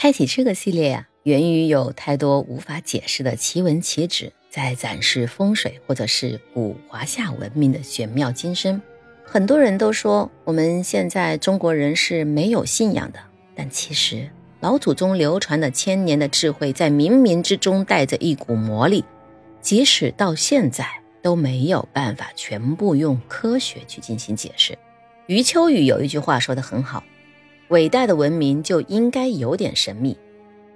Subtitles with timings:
[0.00, 8.80] 开启这个系列呀，源于有太多无法解释的奇闻奇旨，在展示风水或者是古华夏文明的玄妙今生。
[9.24, 13.18] 很多人都说我们现在中国人是没有信仰的，
[13.56, 14.30] 但其实
[14.60, 19.04] 老祖宗流传的千年的智慧，在冥冥之中带着一股魔力，
[19.60, 20.86] 即使到现在
[21.20, 24.78] 都没有办法全部用科学去进行解释。
[25.26, 27.02] 余秋雨有一句话说得很好。
[27.68, 30.16] 伟大的文明就应该有点神秘，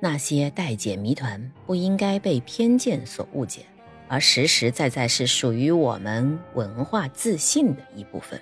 [0.00, 3.60] 那些待解谜团不应该被偏见所误解，
[4.08, 8.40] 而实实在在是属于我们文化自信的一部分。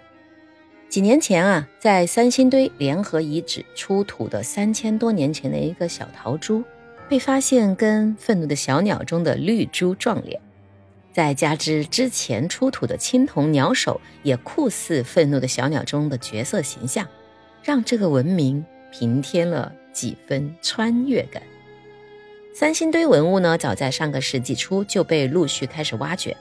[0.89, 6.65] 几年前啊，在三星堆联合遗址出土的三千多年前的一个小陶珠，
[7.07, 10.41] 被发现跟愤怒的小鸟中的绿珠撞脸，
[11.13, 17.07] 再加之之前出土的青铜鸟首也酷似愤怒的小鸟中的角色形象。
[17.69, 21.43] 让这个文明平添了几分穿越感。
[22.55, 26.35] 三星堆文物呢，早在上个世纪初就被陆续开始挖掘，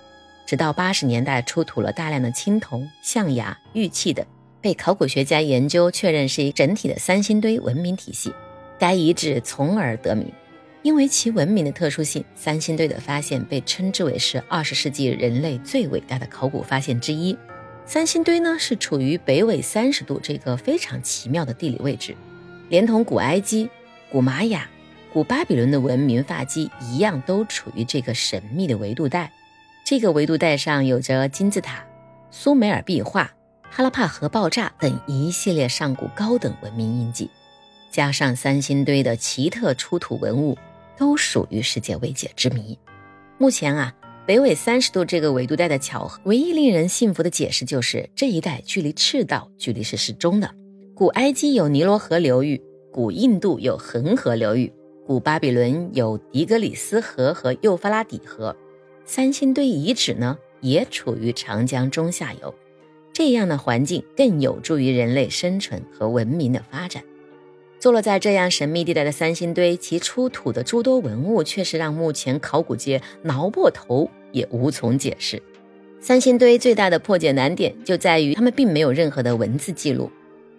[0.45, 4.25] 直到八十年代出土了大量的青铜、象牙、玉器等，
[4.61, 8.34] 被考古学家研究确认是一整体的三星堆文明体系。
[8.80, 10.31] 该遗址从而得名，
[10.81, 17.38] 因为其文明的特殊性，三星堆的发现被称之为是二十世纪人类最伟大的考古发现之一。
[17.88, 22.17] 三星堆呢是处于北纬三十度这个非常奇妙的地理位置，
[22.67, 23.69] 连同古埃及、
[24.11, 24.69] 古玛雅、
[25.13, 29.31] 古巴比伦的文明发迹一样，都处于这个神秘的维度带。
[29.85, 31.81] 这个维度带上有着金字塔、
[32.29, 33.31] 苏美尔壁画、
[33.71, 37.29] 哈拉帕核爆炸等一系列上古高等文明印记，
[37.89, 40.57] 加上三星堆的奇特出土文物，
[40.97, 42.77] 都属于世界未解之谜。
[43.38, 43.94] 目前啊。
[44.28, 50.53] 北纬三十度这个纬度带的巧合，唯一令人信服的解释就是这一带距离赤道距离是适中的。
[50.94, 52.61] 古埃及有尼罗河流域，
[52.92, 54.69] 古印度有恒河流域，
[55.06, 58.53] 古巴比伦有底格里斯河和幼发拉底河，
[59.06, 62.53] 三星堆遗址呢也处于长江中下游，
[63.13, 67.01] 这样的环境更有助于人类生存和文明的发展。
[67.80, 75.42] 坐落在这样神秘地带的三星堆，其出土的诸多文物却是让目前考古界挠破头也无从解释。
[76.00, 80.12] 三星堆最大的破解难点就在于，他们并没有任何的文字记录。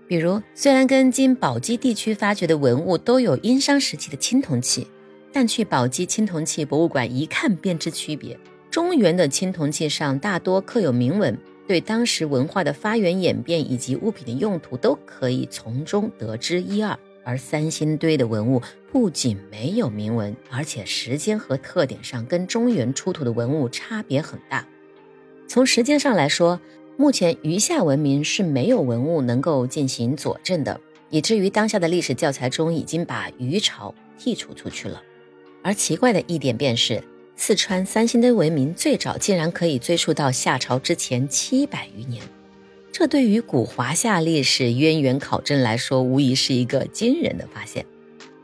[0.09, 4.87] 比如，虽然跟经宝鸡地区发掘的文物都有殷商时期的青铜器，
[5.33, 8.39] 但去宝鸡青铜器博物馆一看便知区别。
[8.71, 16.99] 中原的青铜器上大多刻有铭文，对当时文化的发源演变以及物品的用途都可以从中得知一二。
[17.29, 24.67] 而三星堆的文物不仅没有铭文，而且时间和特点上跟中原出土的文物差别很大。
[25.47, 26.59] 从时间上来说，
[26.97, 30.81] 目前余下文明是没有文物能够进行佐证的，
[31.11, 35.03] 以至于当下的历史教材中已经把余朝剔除出去了。
[35.63, 37.05] 而奇怪的一点便是，
[37.37, 42.23] 四川三星堆文明最早竟然可以追溯到夏朝之前七百余年。
[42.99, 47.87] 这对于古华夏历史渊源考证来说，无疑是一个惊人的发现。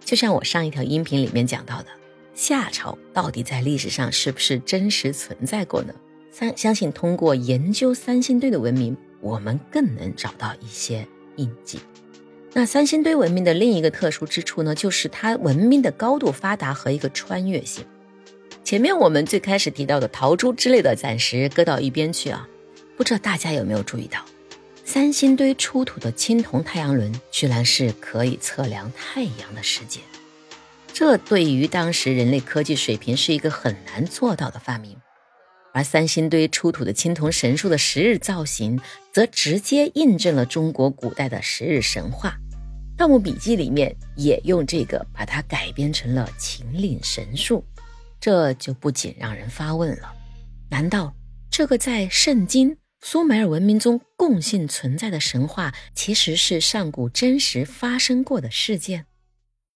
[0.04, 1.88] 就像我上一条音频里面讲到的，
[2.37, 5.92] 夏朝到底在历史上是不是真实存在过呢？
[6.31, 11.04] 三相信通过研究三星堆的文明，我们更能找到一些
[11.34, 11.81] 印记。
[12.53, 17.84] 那三星堆文明的另一个特殊之处呢，就是它文明的高度发达和一个穿越性。
[18.62, 22.48] 前面我们最开始提到的陶珠之类的，暂时搁到一边去啊。
[22.97, 24.25] 不知道大家有没有注意到？
[24.84, 30.03] 三星堆出土的青铜太阳轮，居然是可以测量太阳的时间。
[30.93, 34.97] 这对于当时人类科技水平是一个很难做到的发明。
[35.72, 38.78] 而三星堆出土的青铜神树的十日造型，
[39.11, 42.39] 则直接印证了中国古代的十日神话。
[42.97, 47.65] 《盗墓笔记》里面也用这个把它改编成了秦岭神树，
[48.21, 50.12] 这就不仅让人发问了：
[50.71, 51.12] 难道
[51.51, 52.77] 这个在圣经？
[53.06, 59.04] 苏美尔文明中共性存在的神话，其实是上古真实发生过的事件。